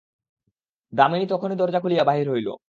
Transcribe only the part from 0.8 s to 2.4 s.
দামিনী তখনই দরজা খুলিয়া বাহির